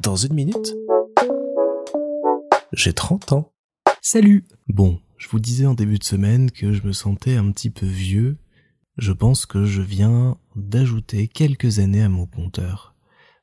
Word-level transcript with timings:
Dans 0.00 0.16
une 0.16 0.34
minute, 0.34 0.74
j'ai 2.72 2.92
30 2.92 3.32
ans. 3.32 3.52
Salut 4.02 4.44
Bon, 4.68 5.00
je 5.16 5.28
vous 5.28 5.40
disais 5.40 5.66
en 5.66 5.74
début 5.74 5.98
de 5.98 6.04
semaine 6.04 6.50
que 6.50 6.72
je 6.72 6.82
me 6.82 6.92
sentais 6.92 7.36
un 7.36 7.50
petit 7.50 7.70
peu 7.70 7.86
vieux. 7.86 8.38
Je 8.98 9.12
pense 9.12 9.46
que 9.46 9.64
je 9.64 9.82
viens 9.82 10.38
d'ajouter 10.54 11.28
quelques 11.28 11.78
années 11.78 12.02
à 12.02 12.08
mon 12.08 12.26
compteur. 12.26 12.94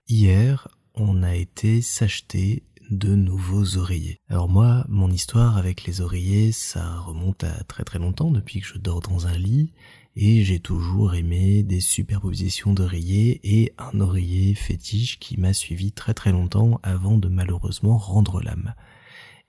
Hier, 0.08 0.68
on 0.96 1.24
a 1.24 1.36
été 1.36 1.82
s'acheter 1.82 2.64
de 2.92 3.16
nouveaux 3.16 3.78
oreillers. 3.78 4.20
Alors 4.30 4.50
moi, 4.50 4.86
mon 4.90 5.10
histoire 5.10 5.58
avec 5.58 5.86
les 5.86 6.02
oreillers, 6.02 6.52
ça 6.52 7.00
remonte 7.00 7.44
à 7.44 7.64
très 7.64 7.84
très 7.84 8.00
longtemps 8.00 8.32
depuis 8.32 8.62
que 8.62 8.68
je 8.68 8.78
dors 8.78 9.02
dans 9.02 9.28
un 9.28 9.38
lit 9.38 9.74
et 10.16 10.44
j'ai 10.44 10.60
toujours 10.60 11.16
aimé 11.16 11.64
des 11.64 11.80
superpositions 11.80 12.74
d'oreillers 12.74 13.40
et 13.44 13.74
un 13.78 14.00
oreiller 14.00 14.54
fétiche 14.54 15.20
qui 15.20 15.40
m'a 15.40 15.54
suivi 15.54 15.92
très 15.92 16.14
très 16.14 16.32
longtemps 16.32 16.80
avant 16.84 17.18
de 17.18 17.28
malheureusement 17.28 17.98
rendre 17.98 18.42
l'âme. 18.42 18.76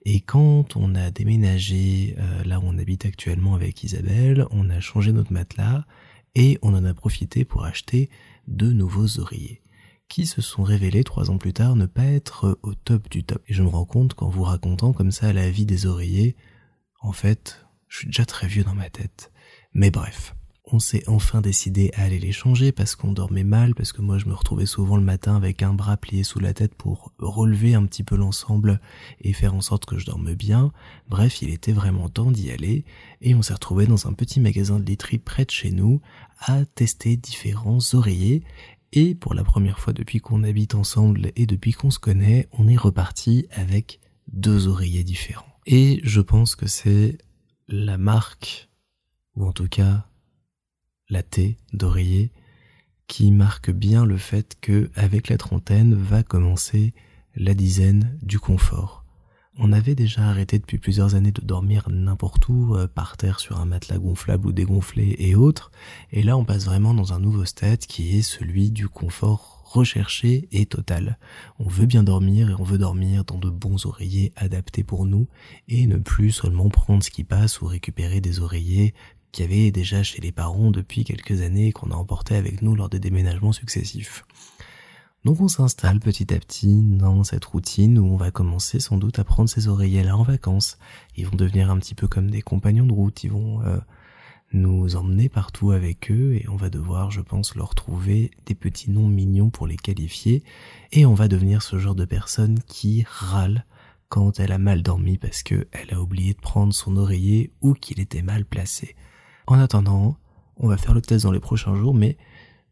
Et 0.05 0.21
quand 0.21 0.75
on 0.75 0.95
a 0.95 1.11
déménagé 1.11 2.15
euh, 2.17 2.43
là 2.43 2.59
où 2.59 2.63
on 2.65 2.77
habite 2.77 3.05
actuellement 3.05 3.55
avec 3.55 3.83
Isabelle, 3.83 4.45
on 4.51 4.69
a 4.69 4.79
changé 4.79 5.11
notre 5.11 5.33
matelas 5.33 5.85
et 6.35 6.59
on 6.61 6.73
en 6.73 6.85
a 6.85 6.93
profité 6.93 7.45
pour 7.45 7.65
acheter 7.65 8.09
de 8.47 8.71
nouveaux 8.71 9.19
oreillers 9.19 9.61
qui 10.07 10.25
se 10.25 10.41
sont 10.41 10.63
révélés 10.63 11.03
trois 11.03 11.31
ans 11.31 11.37
plus 11.37 11.53
tard 11.53 11.75
ne 11.75 11.85
pas 11.85 12.05
être 12.05 12.59
au 12.63 12.73
top 12.73 13.09
du 13.09 13.23
top. 13.23 13.41
Et 13.47 13.53
je 13.53 13.63
me 13.63 13.67
rends 13.67 13.85
compte 13.85 14.13
qu'en 14.13 14.29
vous 14.29 14.43
racontant 14.43 14.93
comme 14.93 15.11
ça 15.11 15.33
la 15.33 15.49
vie 15.49 15.65
des 15.65 15.85
oreillers, 15.85 16.35
en 17.01 17.11
fait, 17.11 17.65
je 17.87 17.99
suis 17.99 18.07
déjà 18.07 18.25
très 18.25 18.47
vieux 18.47 18.63
dans 18.63 18.75
ma 18.75 18.89
tête. 18.89 19.31
Mais 19.73 19.91
bref, 19.91 20.35
on 20.71 20.79
s'est 20.79 21.03
enfin 21.07 21.41
décidé 21.41 21.91
à 21.95 22.03
aller 22.03 22.19
les 22.19 22.31
changer 22.31 22.71
parce 22.71 22.95
qu'on 22.95 23.11
dormait 23.11 23.43
mal, 23.43 23.75
parce 23.75 23.93
que 23.93 24.01
moi 24.01 24.17
je 24.17 24.25
me 24.25 24.33
retrouvais 24.33 24.65
souvent 24.65 24.97
le 24.97 25.03
matin 25.03 25.35
avec 25.35 25.61
un 25.61 25.73
bras 25.73 25.97
plié 25.97 26.23
sous 26.23 26.39
la 26.39 26.53
tête 26.53 26.75
pour 26.75 27.13
relever 27.19 27.75
un 27.75 27.85
petit 27.85 28.03
peu 28.03 28.15
l'ensemble 28.15 28.79
et 29.21 29.33
faire 29.33 29.53
en 29.53 29.61
sorte 29.61 29.85
que 29.85 29.97
je 29.97 30.05
dorme 30.05 30.33
bien. 30.33 30.71
Bref, 31.07 31.41
il 31.41 31.49
était 31.49 31.71
vraiment 31.71 32.09
temps 32.09 32.31
d'y 32.31 32.51
aller 32.51 32.85
et 33.21 33.35
on 33.35 33.41
s'est 33.41 33.53
retrouvé 33.53 33.85
dans 33.85 34.07
un 34.07 34.13
petit 34.13 34.39
magasin 34.39 34.79
de 34.79 34.85
literie 34.85 35.19
près 35.19 35.45
de 35.45 35.51
chez 35.51 35.71
nous 35.71 36.01
à 36.39 36.65
tester 36.65 37.15
différents 37.15 37.79
oreillers 37.93 38.43
et 38.91 39.13
pour 39.13 39.33
la 39.33 39.43
première 39.43 39.79
fois 39.79 39.93
depuis 39.93 40.19
qu'on 40.19 40.43
habite 40.43 40.73
ensemble 40.73 41.31
et 41.35 41.45
depuis 41.45 41.73
qu'on 41.73 41.91
se 41.91 41.99
connaît, 41.99 42.47
on 42.53 42.67
est 42.67 42.77
reparti 42.77 43.47
avec 43.51 43.99
deux 44.31 44.67
oreillers 44.67 45.03
différents. 45.03 45.45
Et 45.65 45.99
je 46.03 46.21
pense 46.21 46.55
que 46.55 46.67
c'est 46.67 47.17
la 47.67 47.97
marque, 47.97 48.69
ou 49.35 49.45
en 49.45 49.51
tout 49.51 49.67
cas 49.67 50.05
la 51.09 51.23
T 51.23 51.57
d'oreiller, 51.73 52.31
qui 53.07 53.31
marque 53.31 53.71
bien 53.71 54.05
le 54.05 54.17
fait 54.17 54.57
que 54.59 54.89
avec 54.95 55.29
la 55.29 55.37
trentaine 55.37 55.93
va 55.93 56.23
commencer 56.23 56.93
la 57.35 57.53
dizaine 57.53 58.17
du 58.21 58.39
confort. 58.39 59.04
On 59.57 59.71
avait 59.71 59.95
déjà 59.95 60.27
arrêté 60.27 60.59
depuis 60.59 60.77
plusieurs 60.77 61.15
années 61.15 61.31
de 61.31 61.41
dormir 61.41 61.87
n'importe 61.89 62.49
où, 62.49 62.75
euh, 62.75 62.87
par 62.87 63.15
terre 63.15 63.39
sur 63.39 63.57
un 63.61 63.65
matelas 63.65 63.99
gonflable 63.99 64.47
ou 64.47 64.51
dégonflé 64.51 65.15
et 65.17 65.33
autres, 65.33 65.71
et 66.11 66.23
là 66.23 66.35
on 66.35 66.43
passe 66.43 66.65
vraiment 66.65 66.93
dans 66.93 67.13
un 67.13 67.19
nouveau 67.19 67.45
stade 67.45 67.79
qui 67.79 68.17
est 68.17 68.21
celui 68.21 68.69
du 68.69 68.89
confort 68.89 69.63
recherché 69.63 70.49
et 70.51 70.65
total. 70.65 71.17
On 71.57 71.69
veut 71.69 71.85
bien 71.85 72.03
dormir 72.03 72.49
et 72.49 72.55
on 72.59 72.63
veut 72.63 72.77
dormir 72.77 73.23
dans 73.23 73.37
de 73.37 73.49
bons 73.49 73.85
oreillers 73.85 74.33
adaptés 74.35 74.83
pour 74.83 75.05
nous 75.05 75.27
et 75.69 75.87
ne 75.87 75.97
plus 75.97 76.31
seulement 76.31 76.67
prendre 76.67 77.03
ce 77.03 77.09
qui 77.09 77.23
passe 77.23 77.61
ou 77.61 77.65
récupérer 77.65 78.19
des 78.19 78.41
oreillers 78.41 78.93
qu'il 79.31 79.45
y 79.45 79.47
avait 79.47 79.71
déjà 79.71 80.03
chez 80.03 80.21
les 80.21 80.33
parents 80.33 80.71
depuis 80.71 81.05
quelques 81.05 81.41
années 81.41 81.71
qu'on 81.71 81.91
a 81.91 81.95
emporté 81.95 82.35
avec 82.35 82.61
nous 82.61 82.75
lors 82.75 82.89
des 82.89 82.99
déménagements 82.99 83.53
successifs. 83.53 84.25
Donc 85.25 85.41
on 85.41 85.47
s'installe 85.47 85.99
petit 85.99 86.31
à 86.35 86.37
petit 86.37 86.83
dans 86.83 87.23
cette 87.23 87.45
routine 87.45 87.97
où 87.97 88.05
on 88.05 88.15
va 88.15 88.29
commencer 88.29 88.79
sans 88.79 88.97
doute 88.97 89.17
à 89.17 89.23
prendre 89.23 89.49
ces 89.49 89.67
oreillers-là 89.67 90.15
en 90.15 90.21
vacances. 90.21 90.77
Ils 91.17 91.25
vont 91.25 91.35
devenir 91.35 91.71
un 91.71 91.79
petit 91.79 91.95
peu 91.95 92.07
comme 92.07 92.29
des 92.29 92.43
compagnons 92.43 92.85
de 92.85 92.93
route, 92.93 93.23
ils 93.23 93.31
vont 93.31 93.59
euh, 93.63 93.79
nous 94.53 94.95
emmener 94.95 95.27
partout 95.27 95.71
avec 95.71 96.11
eux 96.11 96.35
et 96.35 96.47
on 96.47 96.55
va 96.55 96.69
devoir, 96.69 97.09
je 97.09 97.21
pense, 97.21 97.55
leur 97.55 97.73
trouver 97.73 98.29
des 98.45 98.53
petits 98.53 98.91
noms 98.91 99.07
mignons 99.07 99.49
pour 99.49 99.65
les 99.65 99.77
qualifier 99.77 100.43
et 100.91 101.07
on 101.07 101.15
va 101.15 101.27
devenir 101.27 101.63
ce 101.63 101.79
genre 101.79 101.95
de 101.95 102.05
personne 102.05 102.59
qui 102.67 103.03
râle 103.09 103.65
quand 104.09 104.39
elle 104.39 104.51
a 104.51 104.59
mal 104.59 104.83
dormi 104.83 105.17
parce 105.17 105.41
que 105.41 105.67
elle 105.71 105.91
a 105.91 106.01
oublié 106.01 106.35
de 106.35 106.39
prendre 106.39 106.71
son 106.71 106.97
oreiller 106.97 107.51
ou 107.61 107.73
qu'il 107.73 107.99
était 107.99 108.21
mal 108.21 108.45
placé. 108.45 108.95
En 109.47 109.57
attendant, 109.57 110.17
on 110.57 110.67
va 110.67 110.77
faire 110.77 110.93
le 110.93 111.01
test 111.01 111.23
dans 111.23 111.31
les 111.31 111.39
prochains 111.39 111.73
jours, 111.73 111.95
mais 111.95 112.15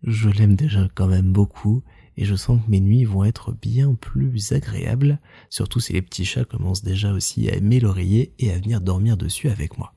je 0.04 0.30
l'aime 0.30 0.56
déjà 0.56 0.88
quand 0.96 1.08
même 1.08 1.32
beaucoup 1.32 1.84
et 2.18 2.26
je 2.26 2.36
sens 2.36 2.60
que 2.64 2.70
mes 2.70 2.80
nuits 2.80 3.06
vont 3.06 3.24
être 3.24 3.54
bien 3.54 3.96
plus 3.96 4.52
agréables, 4.52 5.20
surtout 5.50 5.80
si 5.80 5.94
les 5.94 6.02
petits 6.02 6.26
chats 6.26 6.46
commencent 6.46 6.84
déjà 6.84 7.12
aussi 7.12 7.50
à 7.50 7.56
aimer 7.56 7.80
l'oreiller 7.80 8.34
et 8.40 8.52
à 8.52 8.60
venir 8.60 8.82
dormir 8.82 9.18
dessus 9.18 9.50
avec 9.50 9.78
moi. 9.78 9.94